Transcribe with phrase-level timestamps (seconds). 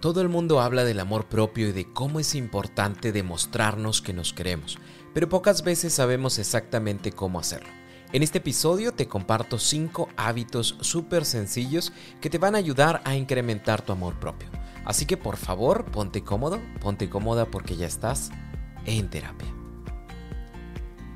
[0.00, 4.32] Todo el mundo habla del amor propio y de cómo es importante demostrarnos que nos
[4.32, 4.78] queremos,
[5.12, 7.68] pero pocas veces sabemos exactamente cómo hacerlo.
[8.12, 13.16] En este episodio te comparto 5 hábitos súper sencillos que te van a ayudar a
[13.16, 14.48] incrementar tu amor propio.
[14.84, 18.30] Así que por favor, ponte cómodo, ponte cómoda porque ya estás
[18.86, 19.57] en terapia.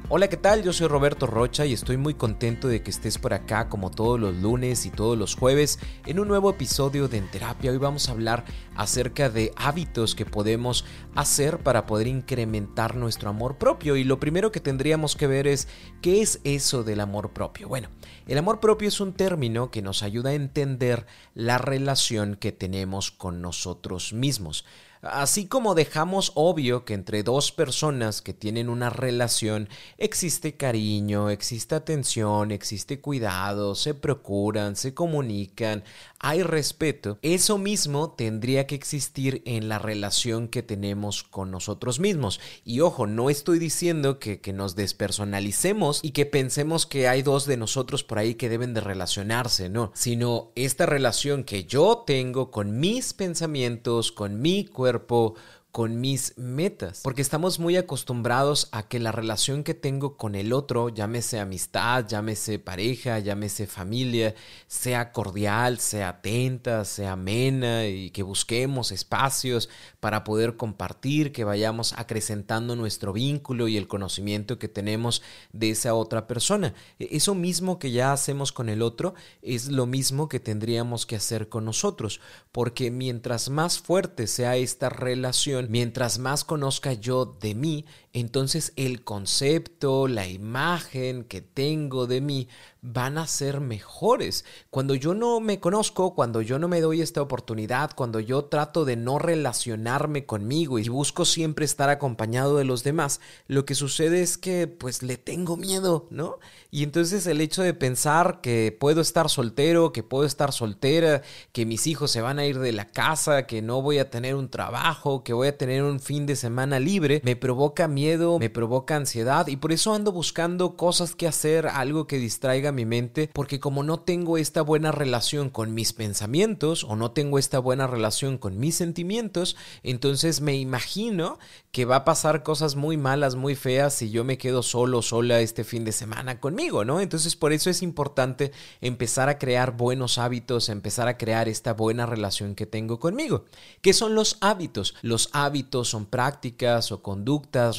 [0.08, 0.62] Hola, ¿qué tal?
[0.62, 4.20] Yo soy Roberto Rocha y estoy muy contento de que estés por acá como todos
[4.20, 7.70] los lunes y todos los jueves en un nuevo episodio de En Terapia.
[7.70, 8.44] Hoy vamos a hablar
[8.76, 10.84] acerca de hábitos que podemos
[11.14, 15.68] hacer para poder incrementar nuestro amor propio y lo primero que tendríamos que ver es
[16.02, 17.68] ¿qué es eso del amor propio?
[17.68, 17.88] Bueno,
[18.26, 23.12] el amor propio es un término que nos ayuda a entender la relación que tenemos
[23.12, 24.66] con nosotros mismos.
[25.02, 31.74] Así como dejamos obvio que entre dos personas que tienen una relación existe cariño, existe
[31.74, 35.82] atención, existe cuidado, se procuran, se comunican,
[36.20, 42.38] hay respeto, eso mismo tendría que existir en la relación que tenemos con nosotros mismos.
[42.64, 47.56] Y ojo, no estoy diciendo que, nos despersonalicemos y que pensemos que hay dos de
[47.56, 52.78] nosotros por ahí que deben de relacionarse, no, sino esta relación que yo tengo con
[52.78, 55.34] mis pensamientos, con mi cuerpo, cuerpo
[55.72, 60.52] con mis metas, porque estamos muy acostumbrados a que la relación que tengo con el
[60.52, 64.34] otro, llámese amistad, llámese pareja, llámese familia,
[64.66, 71.94] sea cordial, sea atenta, sea amena y que busquemos espacios para poder compartir, que vayamos
[71.96, 75.22] acrecentando nuestro vínculo y el conocimiento que tenemos
[75.54, 76.74] de esa otra persona.
[76.98, 81.16] E, eso mismo que ya hacemos con el otro es lo mismo que tendríamos que
[81.16, 82.20] hacer con nosotros,
[82.52, 89.04] porque mientras más fuerte sea esta relación, mientras más conozca yo de mí, entonces el
[89.04, 92.48] concepto, la imagen que tengo de mí
[92.82, 94.44] van a ser mejores.
[94.68, 98.84] Cuando yo no me conozco, cuando yo no me doy esta oportunidad, cuando yo trato
[98.84, 104.20] de no relacionarme conmigo y busco siempre estar acompañado de los demás, lo que sucede
[104.20, 106.40] es que pues le tengo miedo, ¿no?
[106.72, 111.22] Y entonces el hecho de pensar que puedo estar soltero, que puedo estar soltera,
[111.52, 114.34] que mis hijos se van a ir de la casa, que no voy a tener
[114.34, 118.01] un trabajo, que voy a tener un fin de semana libre, me provoca miedo,
[118.38, 122.84] me provoca ansiedad y por eso ando buscando cosas que hacer, algo que distraiga mi
[122.84, 127.58] mente, porque como no tengo esta buena relación con mis pensamientos o no tengo esta
[127.58, 131.38] buena relación con mis sentimientos, entonces me imagino
[131.70, 135.40] que va a pasar cosas muy malas, muy feas si yo me quedo solo, sola
[135.40, 137.00] este fin de semana conmigo, ¿no?
[137.00, 142.06] Entonces por eso es importante empezar a crear buenos hábitos, empezar a crear esta buena
[142.06, 143.44] relación que tengo conmigo.
[143.80, 144.94] ¿Qué son los hábitos?
[145.02, 147.78] Los hábitos son prácticas o conductas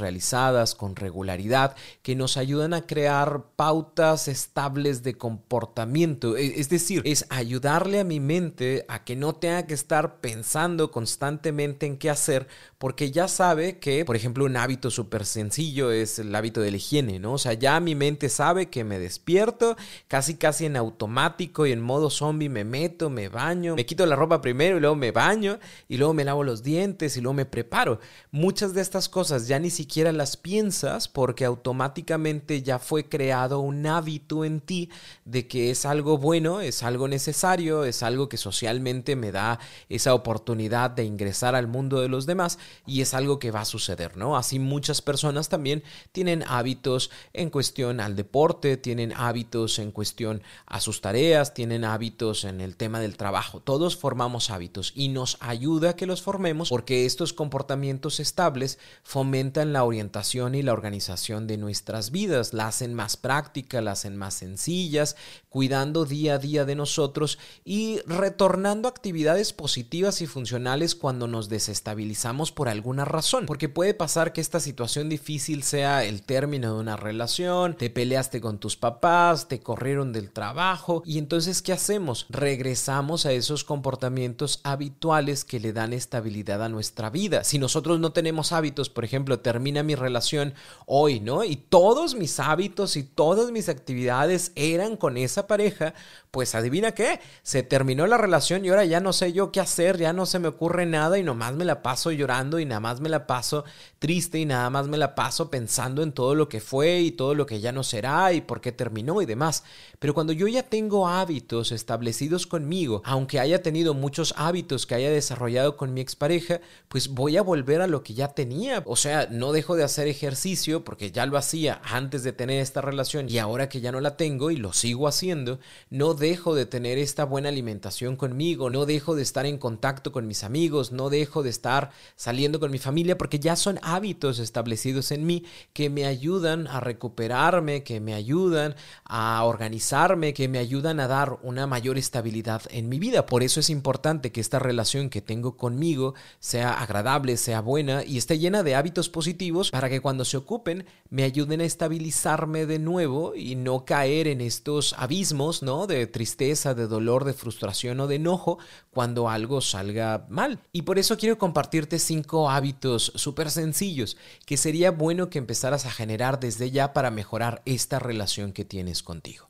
[0.77, 6.37] con regularidad que nos ayudan a crear pautas estables de comportamiento.
[6.37, 10.91] E, es decir, es ayudarle a mi mente a que no tenga que estar pensando
[10.91, 12.47] constantemente en qué hacer,
[12.77, 16.77] porque ya sabe que, por ejemplo, un hábito súper sencillo es el hábito de la
[16.77, 17.33] higiene, ¿no?
[17.33, 19.75] O sea, ya mi mente sabe que me despierto
[20.07, 24.15] casi casi en automático y en modo zombie me meto, me baño, me quito la
[24.15, 27.45] ropa primero y luego me baño y luego me lavo los dientes y luego me
[27.45, 27.99] preparo.
[28.31, 33.85] Muchas de estas cosas ya ni siquiera las piensas porque automáticamente ya fue creado un
[33.87, 34.89] hábito en ti
[35.25, 39.59] de que es algo bueno, es algo necesario, es algo que socialmente me da
[39.89, 43.65] esa oportunidad de ingresar al mundo de los demás y es algo que va a
[43.65, 44.35] suceder, ¿no?
[44.35, 50.79] Así muchas personas también tienen hábitos en cuestión al deporte, tienen hábitos en cuestión a
[50.79, 53.59] sus tareas, tienen hábitos en el tema del trabajo.
[53.59, 59.73] Todos formamos hábitos y nos ayuda a que los formemos porque estos comportamientos estables fomentan
[59.73, 64.33] la orientación y la organización de nuestras vidas, la hacen más práctica, la hacen más
[64.33, 65.15] sencilla sencillas,
[65.49, 72.51] cuidando día a día de nosotros y retornando actividades positivas y funcionales cuando nos desestabilizamos
[72.51, 73.45] por alguna razón.
[73.45, 78.41] Porque puede pasar que esta situación difícil sea el término de una relación, te peleaste
[78.41, 82.25] con tus papás, te corrieron del trabajo y entonces ¿qué hacemos?
[82.29, 87.43] Regresamos a esos comportamientos habituales que le dan estabilidad a nuestra vida.
[87.43, 90.53] Si nosotros no tenemos hábitos, por ejemplo, termina mi relación
[90.85, 91.43] hoy, ¿no?
[91.43, 95.93] Y todos mis hábitos y todas mis actividades eran con esa pareja,
[96.31, 99.97] pues adivina qué, se terminó la relación y ahora ya no sé yo qué hacer,
[99.97, 103.01] ya no se me ocurre nada y nomás me la paso llorando y nada más
[103.01, 103.65] me la paso
[103.99, 107.35] triste y nada más me la paso pensando en todo lo que fue y todo
[107.35, 109.63] lo que ya no será y por qué terminó y demás.
[109.99, 115.09] Pero cuando yo ya tengo hábitos establecidos conmigo, aunque haya tenido muchos hábitos que haya
[115.09, 118.83] desarrollado con mi expareja, pues voy a volver a lo que ya tenía.
[118.85, 122.81] O sea, no dejo de hacer ejercicio porque ya lo hacía antes de tener esta
[122.81, 125.59] relación y ahora que ya no la tengo y lo sigo haciendo,
[125.89, 130.27] no dejo de tener esta buena alimentación conmigo, no dejo de estar en contacto con
[130.27, 135.11] mis amigos, no dejo de estar saliendo con mi familia porque ya son hábitos establecidos
[135.11, 138.75] en mí que me ayudan a recuperarme, que me ayudan
[139.05, 143.25] a organizarme, que me ayudan a dar una mayor estabilidad en mi vida.
[143.25, 148.17] Por eso es importante que esta relación que tengo conmigo sea agradable, sea buena y
[148.17, 152.79] esté llena de hábitos positivos para que cuando se ocupen me ayuden a estabilizarme de
[152.79, 155.87] nuevo y no caer en estos abismos, ¿no?
[155.87, 158.59] De tristeza, de dolor, de frustración o de enojo
[158.91, 160.59] cuando algo salga mal.
[160.71, 165.91] Y por eso quiero compartirte cinco hábitos súper sencillos que sería bueno que empezaras a
[165.91, 169.49] generar desde ya para mejorar esta relación que tienes contigo.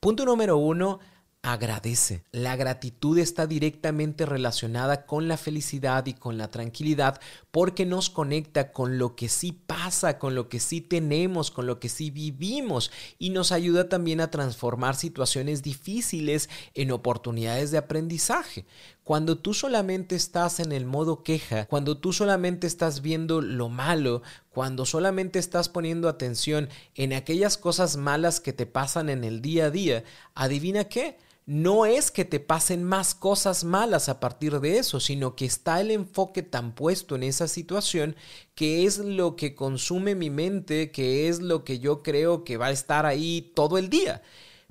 [0.00, 1.00] Punto número uno,
[1.46, 2.24] agradece.
[2.32, 7.20] La gratitud está directamente relacionada con la felicidad y con la tranquilidad
[7.52, 11.78] porque nos conecta con lo que sí pasa, con lo que sí tenemos, con lo
[11.78, 18.66] que sí vivimos y nos ayuda también a transformar situaciones difíciles en oportunidades de aprendizaje.
[19.04, 24.22] Cuando tú solamente estás en el modo queja, cuando tú solamente estás viendo lo malo,
[24.50, 29.66] cuando solamente estás poniendo atención en aquellas cosas malas que te pasan en el día
[29.66, 30.02] a día,
[30.34, 35.36] adivina qué, no es que te pasen más cosas malas a partir de eso, sino
[35.36, 38.16] que está el enfoque tan puesto en esa situación
[38.56, 42.66] que es lo que consume mi mente, que es lo que yo creo que va
[42.66, 44.22] a estar ahí todo el día.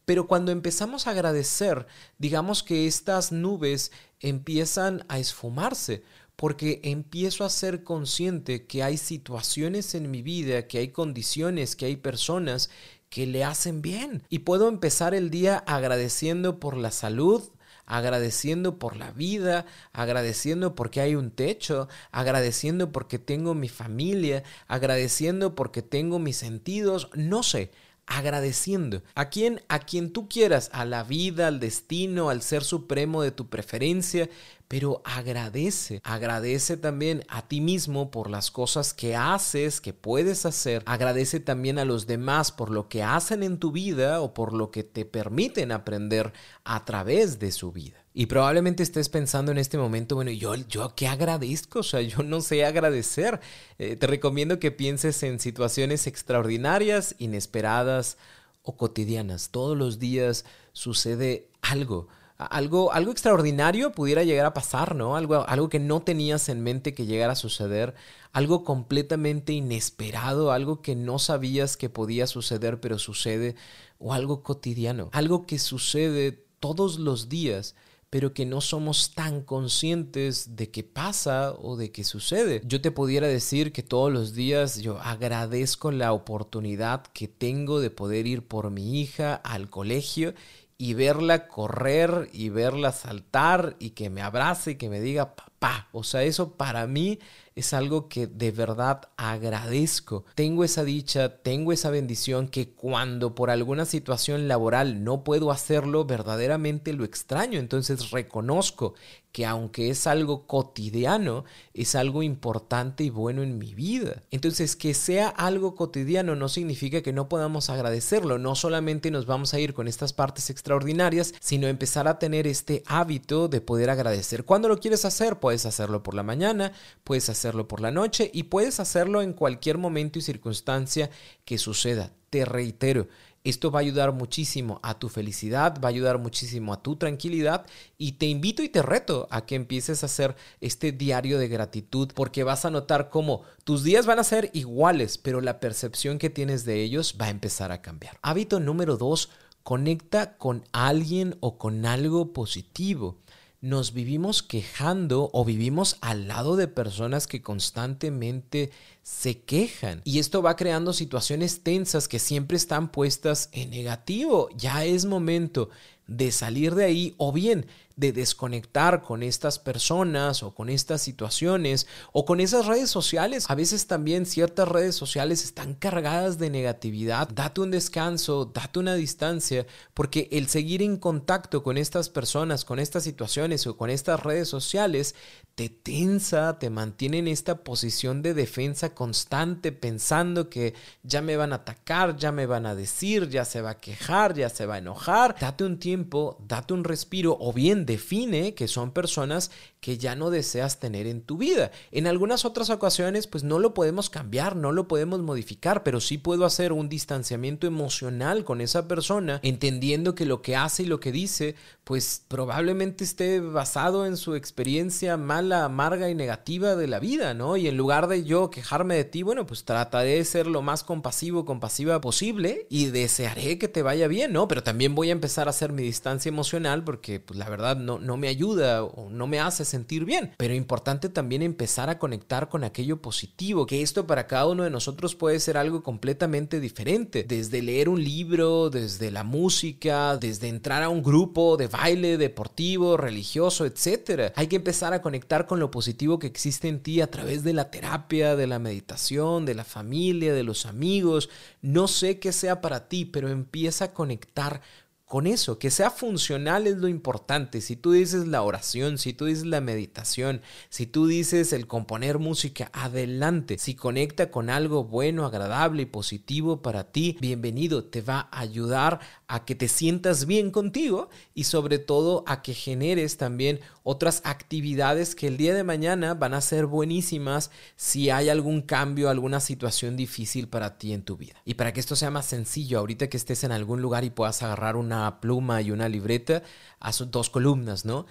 [0.04, 1.88] Pero cuando empezamos a agradecer,
[2.18, 6.04] digamos que estas nubes empiezan a esfumarse,
[6.36, 11.86] porque empiezo a ser consciente que hay situaciones en mi vida, que hay condiciones, que
[11.86, 12.70] hay personas
[13.16, 14.24] que le hacen bien.
[14.28, 17.42] Y puedo empezar el día agradeciendo por la salud,
[17.86, 25.56] agradeciendo por la vida, agradeciendo porque hay un techo, agradeciendo porque tengo mi familia, agradeciendo
[25.56, 27.72] porque tengo mis sentidos, no sé,
[28.08, 29.04] agradeciendo.
[29.16, 33.32] A quien a quien tú quieras, a la vida, al destino, al ser supremo de
[33.32, 34.30] tu preferencia,
[34.68, 40.84] pero agradece, agradece también a ti mismo por las cosas que haces, que puedes hacer,
[40.86, 44.72] agradece también a los demás por lo que hacen en tu vida o por lo
[44.72, 48.05] que te permiten aprender a través de su vida.
[48.18, 52.24] Y probablemente estés pensando en este momento, bueno, yo, yo qué agradezco, o sea, yo
[52.24, 53.42] no sé agradecer.
[53.78, 58.18] Eh, te recomiendo que pienses en situaciones extraordinarias, inesperadas
[58.64, 59.50] o cotidianas.
[59.50, 62.08] Todos los días sucede algo
[62.38, 65.16] algo, algo extraordinario pudiera llegar a pasar, ¿no?
[65.16, 67.96] Algo, algo que no tenías en mente que llegara a suceder,
[68.34, 73.56] algo completamente inesperado, algo que no sabías que podía suceder, pero sucede,
[74.00, 77.76] o algo cotidiano, algo que sucede todos los días
[78.16, 82.62] pero que no somos tan conscientes de que pasa o de que sucede.
[82.64, 87.90] Yo te pudiera decir que todos los días yo agradezco la oportunidad que tengo de
[87.90, 90.34] poder ir por mi hija al colegio
[90.78, 95.90] y verla correr y verla saltar y que me abrace y que me diga papá.
[95.92, 97.20] O sea, eso para mí
[97.56, 100.26] es algo que de verdad agradezco.
[100.36, 106.04] Tengo esa dicha, tengo esa bendición que cuando por alguna situación laboral no puedo hacerlo,
[106.04, 107.58] verdaderamente lo extraño.
[107.58, 108.96] Entonces reconozco
[109.36, 111.44] que aunque es algo cotidiano,
[111.74, 114.24] es algo importante y bueno en mi vida.
[114.32, 118.38] Entonces, que sea algo cotidiano no significa que no podamos agradecerlo.
[118.38, 122.82] No solamente nos vamos a ir con estas partes extraordinarias, sino empezar a tener este
[122.86, 124.46] hábito de poder agradecer.
[124.46, 126.72] Cuando lo quieres hacer, puedes hacerlo por la mañana,
[127.04, 131.10] puedes hacerlo por la noche y puedes hacerlo en cualquier momento y circunstancia
[131.44, 132.14] que suceda.
[132.30, 133.10] Te reitero,
[133.46, 137.66] esto va a ayudar muchísimo a tu felicidad, va a ayudar muchísimo a tu tranquilidad
[137.98, 142.12] y te invito y te reto a que empieces a hacer este diario de gratitud
[142.14, 146.30] porque vas a notar cómo tus días van a ser iguales, pero la percepción que
[146.30, 148.18] tienes de ellos va a empezar a cambiar.
[148.22, 149.30] Hábito número dos,
[149.64, 153.18] conecta con alguien o con algo positivo
[153.66, 158.70] nos vivimos quejando o vivimos al lado de personas que constantemente
[159.02, 160.02] se quejan.
[160.04, 164.50] Y esto va creando situaciones tensas que siempre están puestas en negativo.
[164.56, 165.70] Ya es momento
[166.08, 171.88] de salir de ahí o bien de desconectar con estas personas o con estas situaciones
[172.12, 173.46] o con esas redes sociales.
[173.48, 177.30] A veces también ciertas redes sociales están cargadas de negatividad.
[177.30, 182.80] Date un descanso, date una distancia, porque el seguir en contacto con estas personas, con
[182.80, 185.16] estas situaciones o con estas redes sociales
[185.56, 191.54] te tensa, te mantiene en esta posición de defensa constante, pensando que ya me van
[191.54, 194.76] a atacar, ya me van a decir, ya se va a quejar, ya se va
[194.76, 195.38] a enojar.
[195.40, 200.30] Date un tiempo, date un respiro o bien define que son personas que ya no
[200.30, 201.72] deseas tener en tu vida.
[201.92, 206.18] En algunas otras ocasiones, pues no lo podemos cambiar, no lo podemos modificar, pero sí
[206.18, 211.00] puedo hacer un distanciamiento emocional con esa persona, entendiendo que lo que hace y lo
[211.00, 217.00] que dice, pues probablemente esté basado en su experiencia mala, amarga y negativa de la
[217.00, 217.56] vida, ¿no?
[217.56, 220.84] Y en lugar de yo quejarme de ti, bueno, pues trataré de ser lo más
[220.84, 224.48] compasivo, compasiva posible y desearé que te vaya bien, ¿no?
[224.48, 228.00] Pero también voy a empezar a hacer mi distancia emocional porque, pues la verdad, no,
[228.00, 230.32] no me ayuda o no me hace sentir bien.
[230.38, 234.72] Pero importante también empezar a conectar con aquello positivo, que esto para cada uno de
[234.72, 237.24] nosotros puede ser algo completamente diferente.
[237.24, 242.98] Desde leer un libro, desde la música, desde entrar a un grupo de baile deportivo,
[242.98, 244.32] religioso, etc.
[244.36, 247.52] Hay que empezar a conectar con lo positivo que existe en ti a través de
[247.52, 251.30] la terapia, de la meditación, de la familia, de los amigos.
[251.62, 254.62] No sé qué sea para ti, pero empieza a conectar
[255.06, 257.62] con eso, que sea funcional es lo importante.
[257.62, 262.18] Si tú dices la oración, si tú dices la meditación, si tú dices el componer
[262.18, 263.60] música, adelante.
[263.60, 269.00] Si conecta con algo bueno, agradable y positivo para ti, bienvenido, te va a ayudar
[269.28, 275.14] a que te sientas bien contigo y sobre todo a que generes también otras actividades
[275.14, 279.96] que el día de mañana van a ser buenísimas si hay algún cambio, alguna situación
[279.96, 281.36] difícil para ti en tu vida.
[281.46, 284.42] Y para que esto sea más sencillo, ahorita que estés en algún lugar y puedas
[284.42, 286.44] agarrar una pluma y una libreta,
[286.80, 288.06] haz dos columnas, ¿no?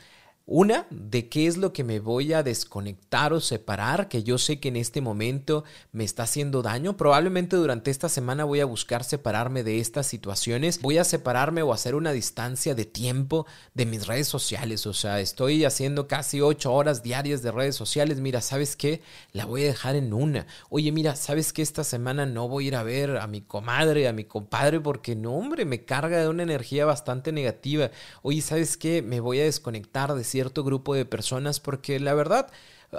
[0.46, 4.60] Una, de qué es lo que me voy a desconectar o separar, que yo sé
[4.60, 6.98] que en este momento me está haciendo daño.
[6.98, 10.82] Probablemente durante esta semana voy a buscar separarme de estas situaciones.
[10.82, 14.86] Voy a separarme o hacer una distancia de tiempo de mis redes sociales.
[14.86, 18.20] O sea, estoy haciendo casi ocho horas diarias de redes sociales.
[18.20, 19.00] Mira, ¿sabes qué?
[19.32, 20.46] La voy a dejar en una.
[20.68, 21.62] Oye, mira, ¿sabes qué?
[21.62, 25.16] Esta semana no voy a ir a ver a mi comadre, a mi compadre, porque
[25.16, 27.90] no, hombre, me carga de una energía bastante negativa.
[28.20, 29.00] Oye, ¿sabes qué?
[29.00, 32.50] Me voy a desconectar de cierto grupo de personas porque la verdad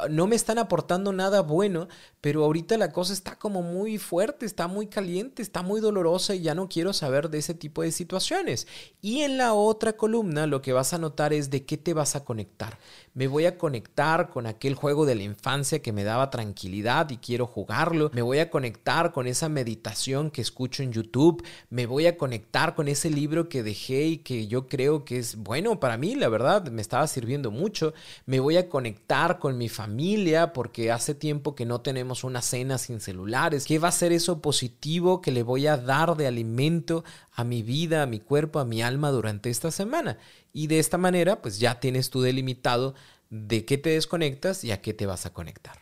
[0.09, 1.89] no me están aportando nada bueno,
[2.21, 6.41] pero ahorita la cosa está como muy fuerte, está muy caliente, está muy dolorosa y
[6.41, 8.67] ya no quiero saber de ese tipo de situaciones.
[9.01, 12.15] Y en la otra columna lo que vas a notar es de qué te vas
[12.15, 12.77] a conectar.
[13.15, 17.17] Me voy a conectar con aquel juego de la infancia que me daba tranquilidad y
[17.17, 18.11] quiero jugarlo.
[18.13, 21.41] Me voy a conectar con esa meditación que escucho en YouTube.
[21.69, 25.37] Me voy a conectar con ese libro que dejé y que yo creo que es
[25.37, 27.93] bueno para mí, la verdad, me estaba sirviendo mucho.
[28.25, 32.77] Me voy a conectar con mi familia porque hace tiempo que no tenemos una cena
[32.77, 33.63] sin celulares.
[33.63, 37.05] ¿Qué va a ser eso positivo que le voy a dar de alimento
[37.35, 40.17] a mi vida, a mi cuerpo, a mi alma durante esta semana?
[40.53, 42.95] Y de esta manera, pues ya tienes tú delimitado
[43.29, 45.79] de qué te desconectas y a qué te vas a conectar.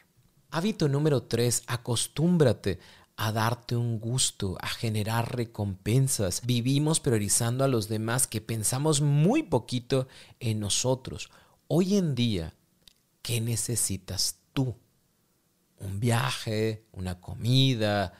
[0.49, 2.79] Hábito número 3, acostúmbrate
[3.15, 6.41] a darte un gusto, a generar recompensas.
[6.45, 10.07] Vivimos priorizando a los demás que pensamos muy poquito
[10.39, 11.29] en nosotros.
[11.67, 12.53] Hoy en día
[13.23, 14.75] ¿qué necesitas tú?
[15.79, 18.13] Un viaje, una comida,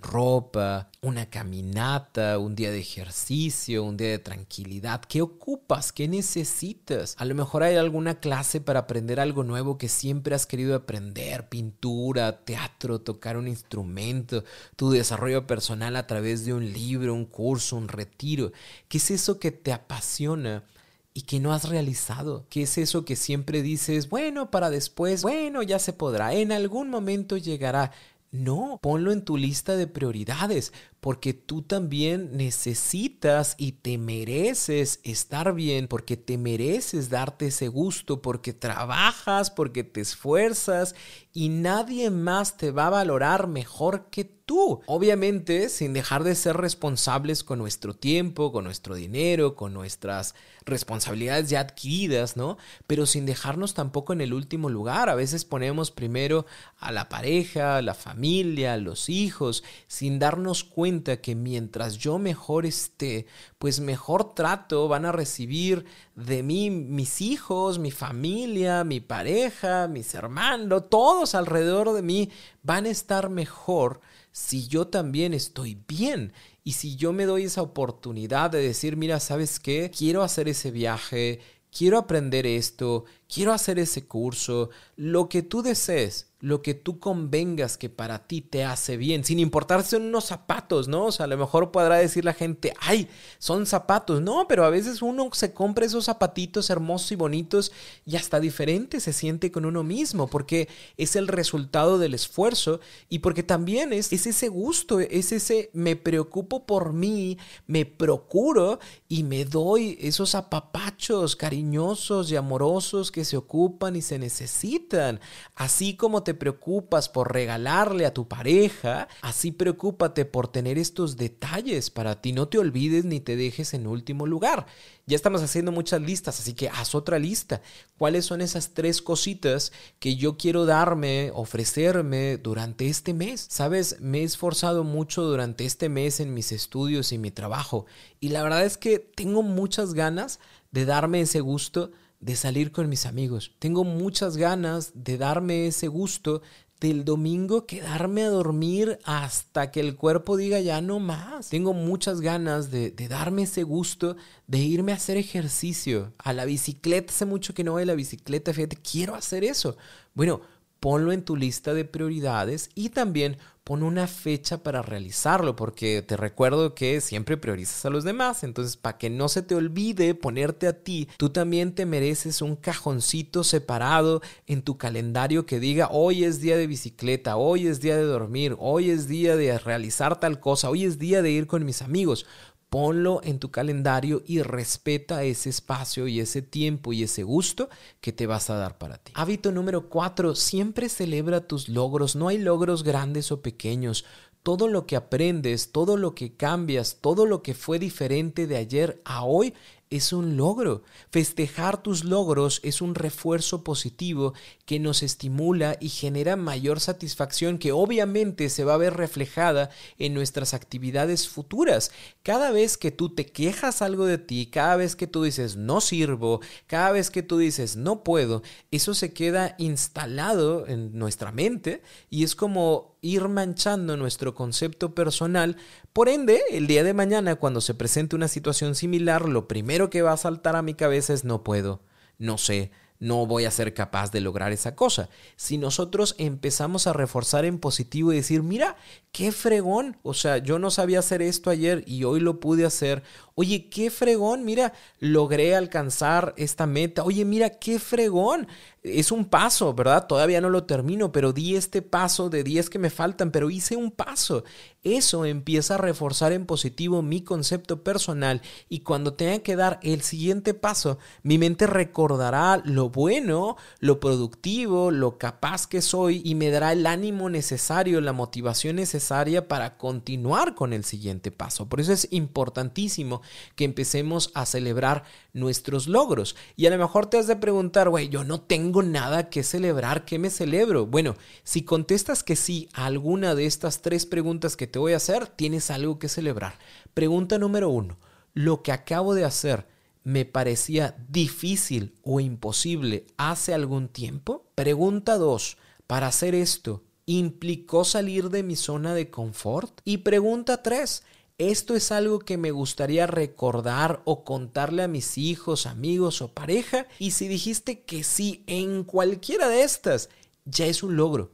[0.00, 5.00] ropa, una caminata, un día de ejercicio, un día de tranquilidad.
[5.02, 5.92] ¿Qué ocupas?
[5.92, 7.14] ¿Qué necesitas?
[7.18, 11.48] A lo mejor hay alguna clase para aprender algo nuevo que siempre has querido aprender,
[11.48, 14.44] pintura, teatro, tocar un instrumento,
[14.76, 18.52] tu desarrollo personal a través de un libro, un curso, un retiro.
[18.88, 20.64] ¿Qué es eso que te apasiona?
[21.12, 22.46] y que no has realizado.
[22.48, 26.88] ¿Qué es eso que siempre dices, bueno, para después, bueno, ya se podrá, en algún
[26.88, 27.92] momento llegará?
[28.32, 35.54] No, ponlo en tu lista de prioridades, porque tú también necesitas y te mereces estar
[35.54, 40.94] bien, porque te mereces darte ese gusto, porque trabajas, porque te esfuerzas
[41.32, 44.80] y nadie más te va a valorar mejor que tú.
[44.86, 50.34] Obviamente, sin dejar de ser responsables con nuestro tiempo, con nuestro dinero, con nuestras
[50.66, 52.58] responsabilidades ya adquiridas, ¿no?
[52.86, 55.08] Pero sin dejarnos tampoco en el último lugar.
[55.08, 56.46] A veces ponemos primero
[56.78, 62.18] a la pareja, a la familia, a los hijos, sin darnos cuenta que mientras yo
[62.18, 63.26] mejor esté,
[63.58, 65.84] pues mejor trato van a recibir
[66.16, 72.30] de mí mis hijos, mi familia, mi pareja, mis hermanos, todos alrededor de mí
[72.62, 74.00] van a estar mejor
[74.32, 76.32] si yo también estoy bien.
[76.64, 79.90] Y si yo me doy esa oportunidad de decir, mira, ¿sabes qué?
[79.96, 81.40] Quiero hacer ese viaje,
[81.76, 87.76] quiero aprender esto, quiero hacer ese curso, lo que tú desees lo que tú convengas
[87.76, 91.06] que para ti te hace bien, sin importar si son unos zapatos, ¿no?
[91.06, 94.70] O sea, a lo mejor podrá decir la gente, ay, son zapatos, no, pero a
[94.70, 97.72] veces uno se compra esos zapatitos hermosos y bonitos
[98.06, 103.18] y hasta diferente se siente con uno mismo, porque es el resultado del esfuerzo y
[103.18, 108.78] porque también es, es ese gusto, es ese me preocupo por mí, me procuro
[109.08, 115.20] y me doy esos apapachos cariñosos y amorosos que se ocupan y se necesitan,
[115.54, 121.90] así como te preocupas por regalarle a tu pareja, así preocúpate por tener estos detalles
[121.90, 122.32] para ti.
[122.32, 124.66] No te olvides ni te dejes en último lugar.
[125.06, 127.62] Ya estamos haciendo muchas listas, así que haz otra lista.
[127.98, 133.46] ¿Cuáles son esas tres cositas que yo quiero darme, ofrecerme durante este mes?
[133.50, 137.86] Sabes, me he esforzado mucho durante este mes en mis estudios y mi trabajo
[138.20, 142.88] y la verdad es que tengo muchas ganas de darme ese gusto de salir con
[142.88, 143.52] mis amigos.
[143.58, 146.42] Tengo muchas ganas de darme ese gusto
[146.80, 151.50] del domingo quedarme a dormir hasta que el cuerpo diga ya no más.
[151.50, 156.14] Tengo muchas ganas de, de, darme ese gusto de irme a hacer ejercicio.
[156.18, 159.76] A la bicicleta, hace mucho que no voy a la bicicleta, fíjate, quiero hacer eso.
[160.14, 160.40] Bueno,
[160.80, 163.36] ponlo en tu lista de prioridades y también
[163.70, 168.76] pon una fecha para realizarlo, porque te recuerdo que siempre priorizas a los demás, entonces
[168.76, 173.44] para que no se te olvide ponerte a ti, tú también te mereces un cajoncito
[173.44, 178.02] separado en tu calendario que diga hoy es día de bicicleta, hoy es día de
[178.02, 181.80] dormir, hoy es día de realizar tal cosa, hoy es día de ir con mis
[181.80, 182.26] amigos
[182.70, 187.68] ponlo en tu calendario y respeta ese espacio y ese tiempo y ese gusto
[188.00, 189.12] que te vas a dar para ti.
[189.16, 192.14] Hábito número cuatro, siempre celebra tus logros.
[192.14, 194.04] No hay logros grandes o pequeños.
[194.44, 199.02] Todo lo que aprendes, todo lo que cambias, todo lo que fue diferente de ayer
[199.04, 199.52] a hoy
[199.90, 200.82] es un logro.
[201.10, 207.72] Festejar tus logros es un refuerzo positivo que nos estimula y genera mayor satisfacción que
[207.72, 211.90] obviamente se va a ver reflejada en nuestras actividades futuras.
[212.22, 215.80] Cada vez que tú te quejas algo de ti, cada vez que tú dices no
[215.80, 221.82] sirvo, cada vez que tú dices no puedo, eso se queda instalado en nuestra mente
[222.08, 225.56] y es como ir manchando nuestro concepto personal.
[225.92, 230.02] Por ende, el día de mañana, cuando se presente una situación similar, lo primero que
[230.02, 231.80] va a saltar a mi cabeza es no puedo,
[232.18, 235.08] no sé, no voy a ser capaz de lograr esa cosa.
[235.36, 238.76] Si nosotros empezamos a reforzar en positivo y decir, mira,
[239.10, 243.02] qué fregón, o sea, yo no sabía hacer esto ayer y hoy lo pude hacer,
[243.40, 247.04] Oye, qué fregón, mira, logré alcanzar esta meta.
[247.04, 248.48] Oye, mira, qué fregón.
[248.82, 250.06] Es un paso, ¿verdad?
[250.06, 253.76] Todavía no lo termino, pero di este paso de 10 que me faltan, pero hice
[253.76, 254.42] un paso.
[254.82, 258.40] Eso empieza a reforzar en positivo mi concepto personal
[258.70, 264.90] y cuando tenga que dar el siguiente paso, mi mente recordará lo bueno, lo productivo,
[264.90, 270.54] lo capaz que soy y me dará el ánimo necesario, la motivación necesaria para continuar
[270.54, 271.68] con el siguiente paso.
[271.68, 273.20] Por eso es importantísimo
[273.56, 276.36] que empecemos a celebrar nuestros logros.
[276.56, 280.04] Y a lo mejor te has de preguntar, güey, yo no tengo nada que celebrar,
[280.04, 280.86] ¿qué me celebro?
[280.86, 284.98] Bueno, si contestas que sí a alguna de estas tres preguntas que te voy a
[284.98, 286.58] hacer, tienes algo que celebrar.
[286.94, 287.98] Pregunta número uno,
[288.34, 289.66] ¿lo que acabo de hacer
[290.02, 294.46] me parecía difícil o imposible hace algún tiempo?
[294.54, 299.80] Pregunta dos, para hacer esto, ¿implicó salir de mi zona de confort?
[299.84, 301.02] Y pregunta tres,
[301.40, 306.86] esto es algo que me gustaría recordar o contarle a mis hijos, amigos o pareja.
[306.98, 310.10] Y si dijiste que sí en cualquiera de estas,
[310.44, 311.32] ya es un logro.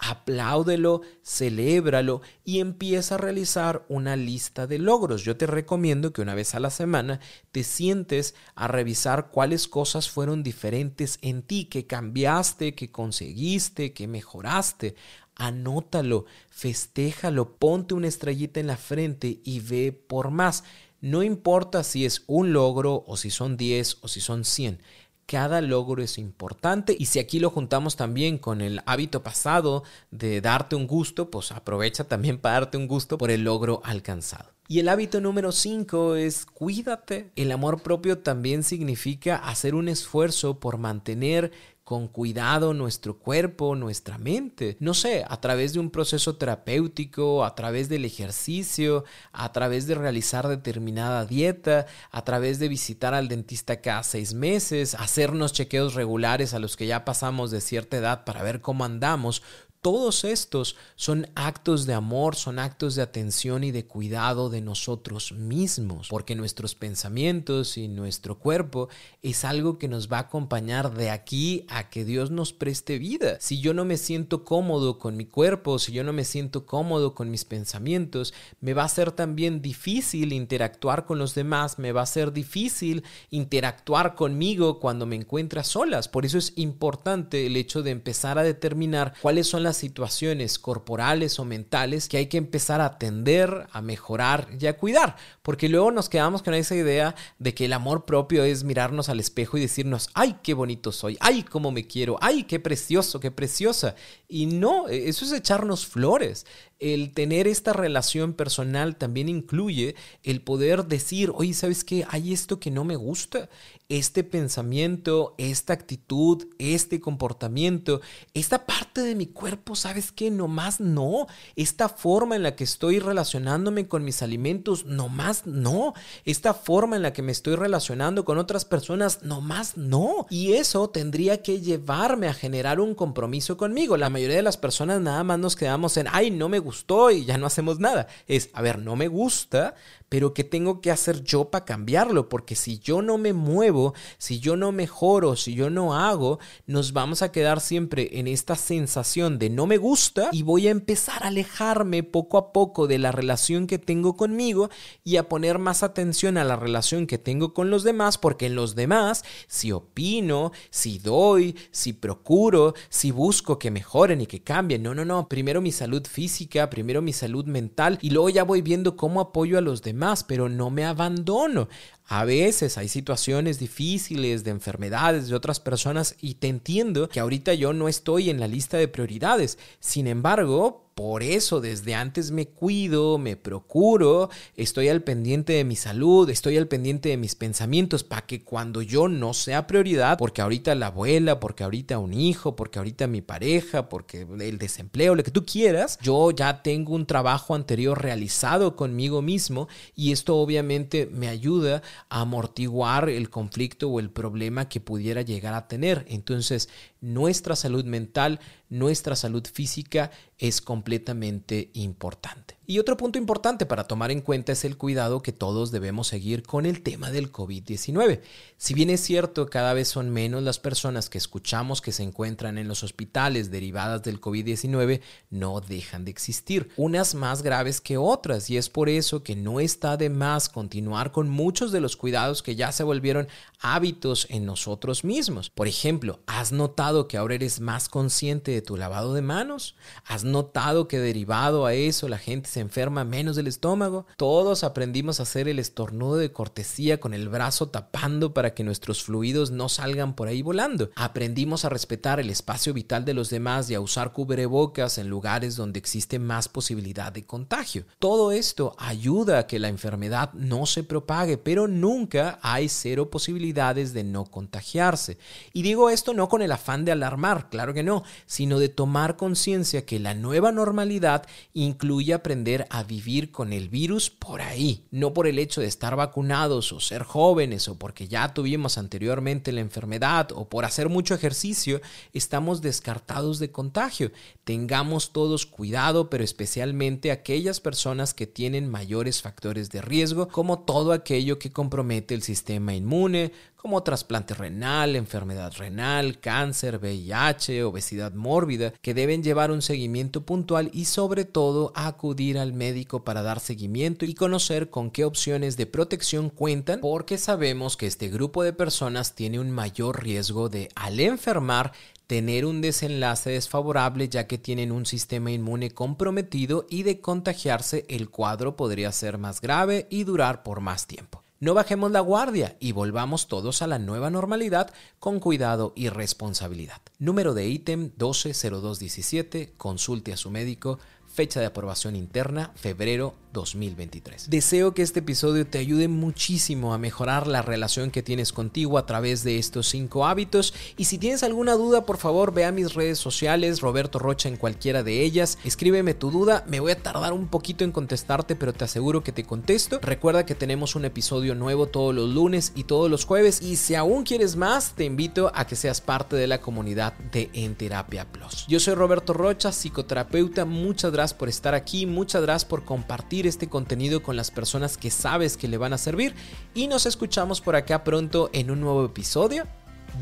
[0.00, 5.24] Apláudelo, celébralo y empieza a realizar una lista de logros.
[5.24, 7.18] Yo te recomiendo que una vez a la semana
[7.50, 14.06] te sientes a revisar cuáles cosas fueron diferentes en ti, que cambiaste, que conseguiste, que
[14.06, 14.94] mejoraste
[15.38, 20.64] anótalo, festéjalo, ponte una estrellita en la frente y ve por más.
[21.00, 24.82] No importa si es un logro o si son 10 o si son 100.
[25.26, 30.40] Cada logro es importante y si aquí lo juntamos también con el hábito pasado de
[30.40, 34.50] darte un gusto, pues aprovecha también para darte un gusto por el logro alcanzado.
[34.70, 37.30] Y el hábito número 5 es cuídate.
[37.36, 41.52] El amor propio también significa hacer un esfuerzo por mantener
[41.88, 44.76] con cuidado nuestro cuerpo, nuestra mente.
[44.78, 49.94] No sé, a través de un proceso terapéutico, a través del ejercicio, a través de
[49.94, 56.52] realizar determinada dieta, a través de visitar al dentista cada seis meses, hacernos chequeos regulares
[56.52, 59.42] a los que ya pasamos de cierta edad para ver cómo andamos.
[59.80, 65.30] Todos estos son actos de amor, son actos de atención y de cuidado de nosotros
[65.30, 68.88] mismos, porque nuestros pensamientos y nuestro cuerpo
[69.22, 73.36] es algo que nos va a acompañar de aquí a que Dios nos preste vida.
[73.38, 77.14] Si yo no me siento cómodo con mi cuerpo, si yo no me siento cómodo
[77.14, 82.02] con mis pensamientos, me va a ser también difícil interactuar con los demás, me va
[82.02, 86.08] a ser difícil interactuar conmigo cuando me encuentre a solas.
[86.08, 91.38] Por eso es importante el hecho de empezar a determinar cuáles son las situaciones corporales
[91.38, 95.90] o mentales que hay que empezar a atender, a mejorar y a cuidar, porque luego
[95.90, 99.62] nos quedamos con esa idea de que el amor propio es mirarnos al espejo y
[99.62, 103.94] decirnos, ay, qué bonito soy, ay, cómo me quiero, ay, qué precioso, qué preciosa.
[104.28, 106.46] Y no, eso es echarnos flores
[106.78, 112.04] el tener esta relación personal también incluye el poder decir, oye, ¿sabes qué?
[112.08, 113.48] Hay esto que no me gusta,
[113.88, 118.02] este pensamiento, esta actitud, este comportamiento,
[118.34, 120.30] esta parte de mi cuerpo, ¿sabes qué?
[120.30, 125.94] Nomás no, esta forma en la que estoy relacionándome con mis alimentos, nomás no,
[126.26, 130.26] esta forma en la que me estoy relacionando con otras personas, nomás no.
[130.28, 133.96] Y eso tendría que llevarme a generar un compromiso conmigo.
[133.96, 137.24] La mayoría de las personas nada más nos quedamos en, ay, no me gustó y
[137.24, 138.06] ya no hacemos nada.
[138.26, 139.76] Es, a ver, no me gusta,
[140.10, 142.28] pero ¿qué tengo que hacer yo para cambiarlo?
[142.28, 143.77] Porque si yo no me muevo,
[144.16, 148.56] si yo no mejoro, si yo no hago, nos vamos a quedar siempre en esta
[148.56, 152.98] sensación de no me gusta y voy a empezar a alejarme poco a poco de
[152.98, 154.70] la relación que tengo conmigo
[155.04, 158.54] y a poner más atención a la relación que tengo con los demás, porque en
[158.54, 164.82] los demás, si opino, si doy, si procuro, si busco que mejoren y que cambien,
[164.82, 168.62] no, no, no, primero mi salud física, primero mi salud mental y luego ya voy
[168.62, 171.68] viendo cómo apoyo a los demás más, pero no me abandono.
[172.10, 177.52] A veces hay situaciones difíciles de enfermedades de otras personas y te entiendo que ahorita
[177.52, 179.58] yo no estoy en la lista de prioridades.
[179.78, 185.76] Sin embargo, por eso desde antes me cuido, me procuro, estoy al pendiente de mi
[185.76, 190.42] salud, estoy al pendiente de mis pensamientos para que cuando yo no sea prioridad, porque
[190.42, 195.22] ahorita la abuela, porque ahorita un hijo, porque ahorita mi pareja, porque el desempleo, lo
[195.22, 201.06] que tú quieras, yo ya tengo un trabajo anterior realizado conmigo mismo y esto obviamente
[201.12, 206.04] me ayuda a amortiguar el conflicto o el problema que pudiera llegar a tener.
[206.08, 206.68] Entonces,
[207.00, 212.57] nuestra salud mental, nuestra salud física es completamente importante.
[212.70, 216.42] Y otro punto importante para tomar en cuenta es el cuidado que todos debemos seguir
[216.42, 218.20] con el tema del COVID-19.
[218.58, 222.58] Si bien es cierto, cada vez son menos las personas que escuchamos que se encuentran
[222.58, 225.00] en los hospitales derivadas del COVID-19,
[225.30, 229.60] no dejan de existir, unas más graves que otras, y es por eso que no
[229.60, 233.28] está de más continuar con muchos de los cuidados que ya se volvieron
[233.60, 235.48] hábitos en nosotros mismos.
[235.48, 239.74] Por ejemplo, ¿has notado que ahora eres más consciente de tu lavado de manos?
[240.04, 244.06] ¿Has notado que derivado a eso la gente se enferma menos del estómago.
[244.16, 249.02] Todos aprendimos a hacer el estornudo de cortesía con el brazo tapando para que nuestros
[249.02, 250.90] fluidos no salgan por ahí volando.
[250.96, 255.56] Aprendimos a respetar el espacio vital de los demás y a usar cubrebocas en lugares
[255.56, 257.84] donde existe más posibilidad de contagio.
[257.98, 263.92] Todo esto ayuda a que la enfermedad no se propague, pero nunca hay cero posibilidades
[263.92, 265.18] de no contagiarse.
[265.52, 269.16] Y digo esto no con el afán de alarmar, claro que no, sino de tomar
[269.16, 275.12] conciencia que la nueva normalidad incluye aprender a vivir con el virus por ahí, no
[275.12, 279.60] por el hecho de estar vacunados o ser jóvenes o porque ya tuvimos anteriormente la
[279.60, 281.80] enfermedad o por hacer mucho ejercicio,
[282.12, 284.12] estamos descartados de contagio.
[284.44, 290.92] Tengamos todos cuidado, pero especialmente aquellas personas que tienen mayores factores de riesgo, como todo
[290.92, 293.32] aquello que compromete el sistema inmune,
[293.68, 300.70] como trasplante renal, enfermedad renal, cáncer, VIH, obesidad mórbida, que deben llevar un seguimiento puntual
[300.72, 305.66] y sobre todo acudir al médico para dar seguimiento y conocer con qué opciones de
[305.66, 310.98] protección cuentan porque sabemos que este grupo de personas tiene un mayor riesgo de al
[310.98, 311.72] enfermar
[312.06, 318.08] tener un desenlace desfavorable ya que tienen un sistema inmune comprometido y de contagiarse el
[318.08, 321.22] cuadro podría ser más grave y durar por más tiempo.
[321.40, 326.80] No bajemos la guardia y volvamos todos a la nueva normalidad con cuidado y responsabilidad.
[326.98, 329.54] Número de ítem 120217.
[329.56, 330.80] Consulte a su médico
[331.18, 334.30] fecha de aprobación interna, febrero 2023.
[334.30, 338.86] Deseo que este episodio te ayude muchísimo a mejorar la relación que tienes contigo a
[338.86, 342.74] través de estos cinco hábitos y si tienes alguna duda por favor ve a mis
[342.74, 347.12] redes sociales Roberto Rocha en cualquiera de ellas, escríbeme tu duda, me voy a tardar
[347.12, 349.80] un poquito en contestarte pero te aseguro que te contesto.
[349.82, 353.74] Recuerda que tenemos un episodio nuevo todos los lunes y todos los jueves y si
[353.74, 358.06] aún quieres más te invito a que seas parte de la comunidad de En Terapia
[358.10, 358.46] Plus.
[358.46, 364.02] Yo soy Roberto Rocha, psicoterapeuta, muchas por estar aquí, muchas gracias por compartir este contenido
[364.02, 366.14] con las personas que sabes que le van a servir
[366.54, 369.46] y nos escuchamos por acá pronto en un nuevo episodio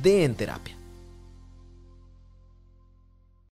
[0.03, 0.86] de En Terapia.